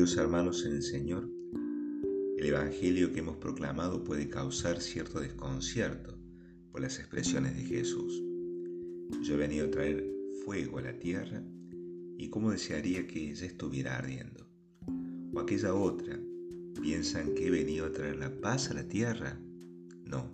[0.00, 1.28] Queridos hermanos en el Señor,
[2.38, 6.16] el Evangelio que hemos proclamado puede causar cierto desconcierto
[6.72, 8.22] por las expresiones de Jesús.
[9.22, 10.02] Yo he venido a traer
[10.42, 11.42] fuego a la tierra
[12.16, 14.48] y cómo desearía que ya estuviera ardiendo.
[15.34, 16.18] O aquella otra,
[16.80, 19.38] ¿piensan que he venido a traer la paz a la tierra?
[20.06, 20.30] No,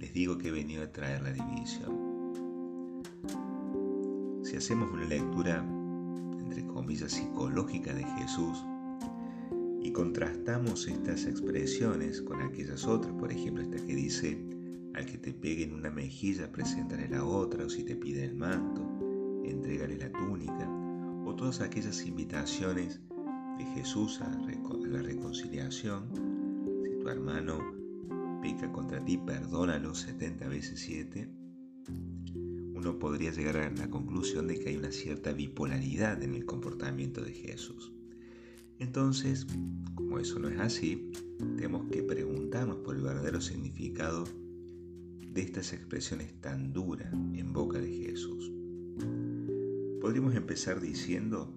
[0.00, 3.02] les digo que he venido a traer la división.
[4.44, 5.66] Si hacemos una lectura
[6.42, 8.62] entre comillas, psicológica de Jesús
[9.92, 14.42] y contrastamos estas expresiones con aquellas otras, por ejemplo, esta que dice,
[14.94, 18.34] al que te pegue en una mejilla, preséntale la otra, o si te pide el
[18.34, 18.80] manto,
[19.44, 20.66] entrégale la túnica,
[21.26, 23.02] o todas aquellas invitaciones
[23.58, 26.08] de Jesús a, la reconciliación.
[26.84, 27.60] Si tu hermano
[28.40, 31.30] peca contra ti, perdónalo 70 veces 7
[32.74, 37.22] uno podría llegar a la conclusión de que hay una cierta bipolaridad en el comportamiento
[37.22, 37.92] de Jesús.
[38.82, 39.46] Entonces,
[39.94, 44.24] como eso no es así, tenemos que preguntarnos por el verdadero significado
[45.32, 48.50] de estas expresiones tan duras en boca de Jesús.
[50.00, 51.54] Podríamos empezar diciendo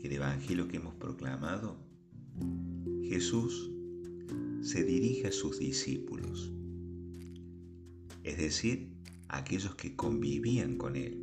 [0.00, 1.76] que el Evangelio que hemos proclamado,
[3.02, 3.70] Jesús
[4.62, 6.50] se dirige a sus discípulos,
[8.24, 8.88] es decir,
[9.28, 11.18] aquellos que convivían con él,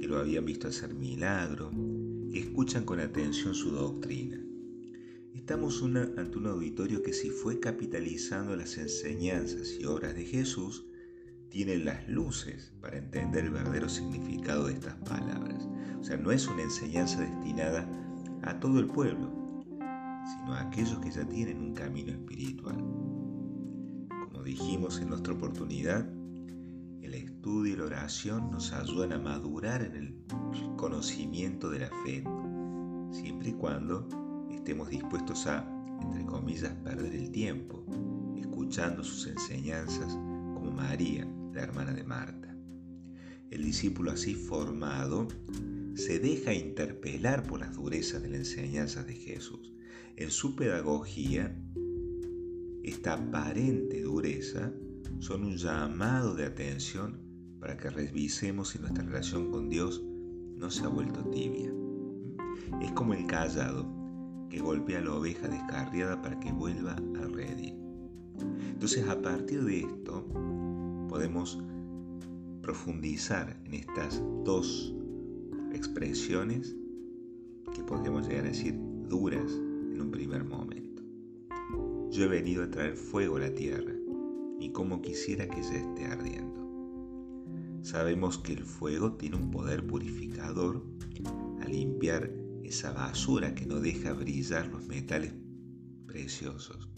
[0.00, 1.99] que lo habían visto hacer milagros, que
[2.38, 4.38] escuchan con atención su doctrina.
[5.34, 10.86] Estamos ante un auditorio que si fue capitalizando las enseñanzas y obras de Jesús,
[11.48, 15.68] tiene las luces para entender el verdadero significado de estas palabras.
[15.98, 17.88] O sea, no es una enseñanza destinada
[18.42, 19.28] a todo el pueblo,
[19.68, 22.76] sino a aquellos que ya tienen un camino espiritual.
[22.76, 26.08] Como dijimos en nuestra oportunidad,
[27.40, 30.14] estudio y la oración nos ayudan a madurar en el
[30.76, 32.22] conocimiento de la fe,
[33.12, 34.06] siempre y cuando
[34.50, 35.66] estemos dispuestos a,
[36.02, 37.82] entre comillas, perder el tiempo,
[38.36, 40.12] escuchando sus enseñanzas
[40.52, 42.54] como María, la hermana de Marta.
[43.50, 45.26] El discípulo así formado
[45.94, 49.72] se deja interpelar por las durezas de las enseñanzas de Jesús.
[50.16, 51.58] En su pedagogía,
[52.82, 54.74] esta aparente dureza
[55.20, 57.29] son un llamado de atención
[57.60, 60.02] para que revisemos si nuestra relación con Dios
[60.56, 61.72] no se ha vuelto tibia.
[62.80, 63.86] Es como el callado
[64.48, 67.74] que golpea a la oveja descarriada para que vuelva al redil.
[68.62, 70.26] Entonces, a partir de esto,
[71.08, 71.62] podemos
[72.62, 74.94] profundizar en estas dos
[75.72, 76.76] expresiones
[77.74, 78.74] que podríamos llegar a decir
[79.08, 81.02] duras en un primer momento.
[82.10, 83.94] Yo he venido a traer fuego a la tierra
[84.58, 86.59] y como quisiera que se esté ardiendo.
[87.82, 90.84] Sabemos que el fuego tiene un poder purificador
[91.60, 92.30] a limpiar
[92.62, 95.32] esa basura que no deja brillar los metales
[96.06, 96.88] preciosos.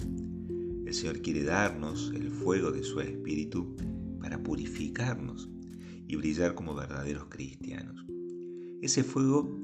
[0.84, 3.74] El Señor quiere darnos el fuego de su espíritu
[4.20, 5.48] para purificarnos
[6.06, 8.04] y brillar como verdaderos cristianos.
[8.82, 9.58] Ese fuego,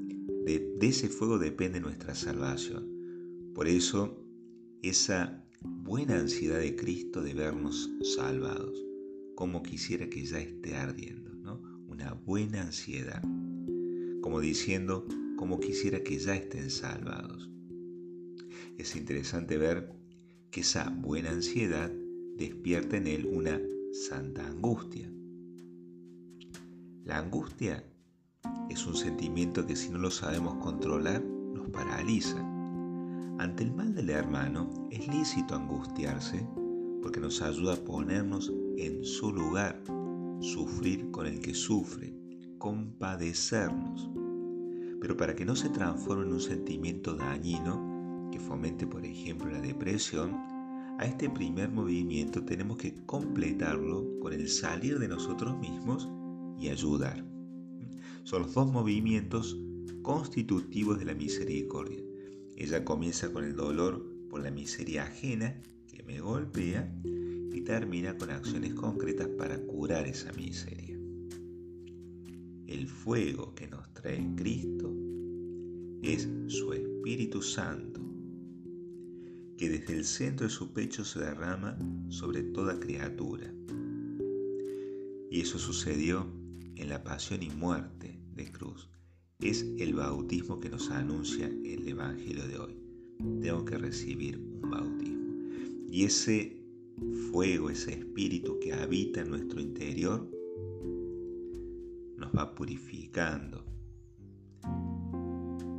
[0.46, 2.88] de, de ese fuego depende nuestra salvación.
[3.54, 4.24] Por eso,
[4.82, 8.87] esa buena ansiedad de Cristo de vernos salvados,
[9.38, 11.62] como quisiera que ya esté ardiendo, ¿no?
[11.86, 13.22] Una buena ansiedad,
[14.20, 15.06] como diciendo,
[15.36, 17.48] como quisiera que ya estén salvados.
[18.78, 19.92] Es interesante ver
[20.50, 21.88] que esa buena ansiedad
[22.36, 23.60] despierta en él una
[23.92, 25.08] santa angustia.
[27.04, 27.84] La angustia
[28.68, 32.40] es un sentimiento que si no lo sabemos controlar nos paraliza
[33.38, 36.44] ante el mal del hermano es lícito angustiarse
[37.02, 39.82] porque nos ayuda a ponernos en su lugar,
[40.40, 42.14] sufrir con el que sufre,
[42.58, 44.08] compadecernos.
[45.00, 49.60] Pero para que no se transforme en un sentimiento dañino que fomente, por ejemplo, la
[49.60, 50.32] depresión,
[50.98, 56.08] a este primer movimiento tenemos que completarlo con el salir de nosotros mismos
[56.58, 57.24] y ayudar.
[58.22, 59.58] Son los dos movimientos
[60.02, 62.02] constitutivos de la misericordia.
[62.56, 66.92] Ella comienza con el dolor por la miseria ajena que me golpea
[67.68, 70.98] termina con acciones concretas para curar esa miseria.
[72.66, 74.90] El fuego que nos trae Cristo
[76.00, 78.00] es su Espíritu Santo,
[79.58, 81.76] que desde el centro de su pecho se derrama
[82.08, 83.52] sobre toda criatura.
[85.30, 86.26] Y eso sucedió
[86.74, 88.88] en la pasión y muerte de cruz
[89.40, 92.76] es el bautismo que nos anuncia el Evangelio de hoy.
[93.42, 95.18] Tengo que recibir un bautismo.
[95.90, 96.57] Y ese
[97.30, 100.28] fuego, ese espíritu que habita en nuestro interior,
[102.16, 103.64] nos va purificando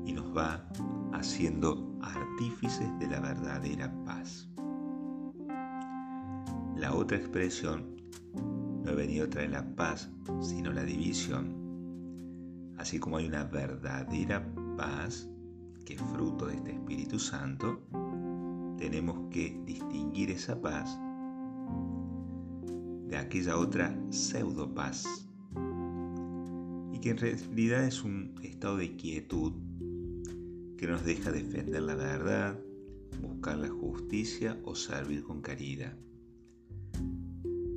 [0.06, 0.70] y nos va
[1.14, 4.50] haciendo artífices de la verdadera paz.
[6.76, 7.98] La otra expresión
[8.84, 10.10] no he venido a traer la paz,
[10.42, 11.56] sino la división.
[12.78, 15.30] Así como hay una verdadera paz
[15.86, 17.82] que es fruto de este Espíritu Santo,
[18.78, 20.98] tenemos que distinguir esa paz
[23.10, 25.28] de aquella otra pseudo paz.
[26.94, 29.54] Y que en realidad es un estado de quietud
[30.78, 32.60] que nos deja defender la verdad,
[33.22, 35.98] buscar la justicia o servir con caridad.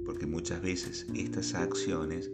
[0.05, 2.31] Porque muchas veces estas acciones,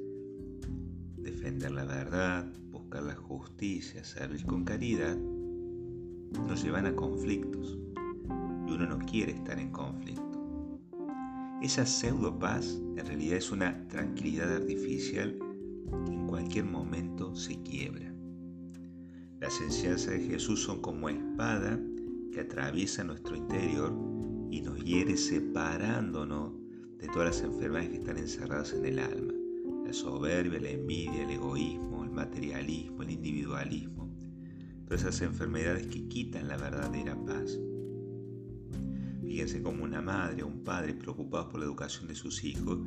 [1.17, 5.17] defender la verdad, buscar la justicia, servir con caridad,
[6.47, 7.79] nos llevan a conflictos.
[8.67, 10.28] Y uno no quiere estar en conflicto.
[11.61, 15.37] Esa pseudo paz en realidad es una tranquilidad artificial
[16.07, 18.15] que en cualquier momento se quiebra.
[19.41, 21.81] Las enseñanzas de Jesús son como espada
[22.33, 23.93] que atraviesa nuestro interior
[24.53, 26.53] y nos hiere separándonos
[26.97, 29.35] de todas las enfermedades que están encerradas en el alma.
[29.85, 34.09] La soberbia, la envidia, el egoísmo, el materialismo, el individualismo.
[34.85, 37.59] Todas esas enfermedades que quitan la verdadera paz.
[39.29, 42.79] Fíjense como una madre o un padre preocupados por la educación de sus hijos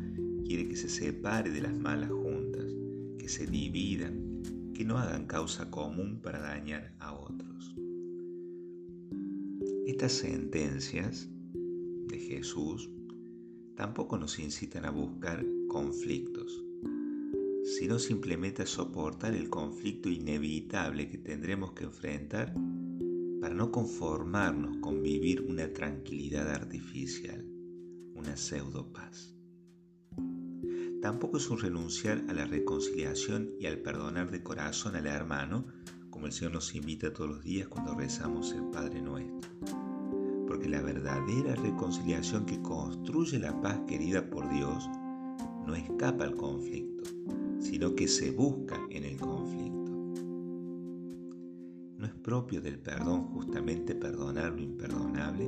[0.43, 2.65] quiere que se separe de las malas juntas,
[3.19, 4.41] que se dividan,
[4.73, 7.75] que no hagan causa común para dañar a otros.
[9.85, 11.29] Estas sentencias
[12.07, 12.89] de Jesús
[13.75, 16.65] tampoco nos incitan a buscar conflictos,
[17.77, 22.55] sino simplemente a soportar el conflicto inevitable que tendremos que enfrentar
[23.41, 27.43] para no conformarnos con vivir una tranquilidad artificial,
[28.15, 29.35] una pseudo paz.
[31.01, 35.65] Tampoco es un renunciar a la reconciliación y al perdonar de corazón al hermano,
[36.11, 39.41] como el Señor nos invita todos los días cuando rezamos el Padre Nuestro
[40.51, 44.89] porque la verdadera reconciliación que construye la paz querida por Dios
[45.65, 47.09] no escapa al conflicto,
[47.61, 49.80] sino que se busca en el conflicto.
[52.01, 55.43] ¿No es propio del perdón justamente perdonar lo imperdonable?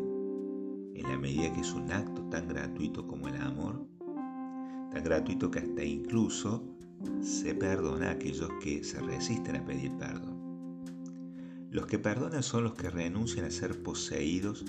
[0.94, 3.88] En la medida que es un acto tan gratuito como el amor,
[4.92, 6.78] tan gratuito que hasta incluso
[7.22, 10.86] se perdona a aquellos que se resisten a pedir perdón.
[11.72, 14.64] Los que perdonan son los que renuncian a ser poseídos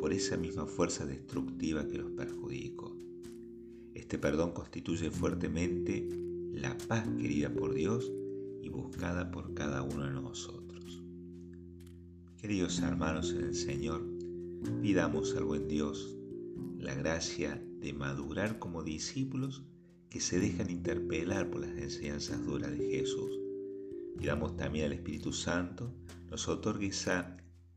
[0.00, 2.96] por esa misma fuerza destructiva que los perjudicó.
[3.92, 6.08] Este perdón constituye fuertemente
[6.54, 8.10] la paz querida por Dios
[8.62, 10.67] y buscada por cada uno de nosotros.
[12.40, 14.00] Queridos hermanos en el Señor,
[14.80, 16.16] pidamos al buen Dios
[16.78, 19.64] la gracia de madurar como discípulos
[20.08, 23.40] que se dejan interpelar por las enseñanzas duras de Jesús.
[24.16, 25.92] Pidamos también al Espíritu Santo
[26.30, 27.36] nos otorgue esa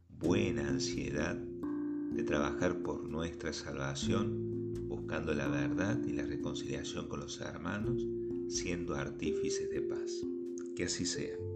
[0.09, 7.41] buena ansiedad de trabajar por nuestra salvación, buscando la verdad y la reconciliación con los
[7.41, 8.05] hermanos,
[8.47, 10.21] siendo artífices de paz.
[10.75, 11.50] Que así sea.